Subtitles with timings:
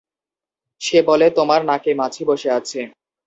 [0.81, 2.79] সে বলে, তোমার নাকে মাছি বসে আছে।